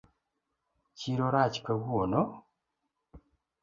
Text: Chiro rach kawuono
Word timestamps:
Chiro 0.97 1.25
rach 1.33 1.57
kawuono 1.65 2.21